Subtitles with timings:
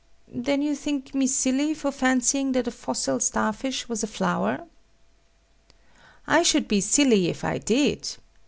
[0.33, 4.07] Then do you think me silly for fancying that a fossil star fish was a
[4.07, 4.63] flower?
[6.25, 8.17] I should be silly if I did.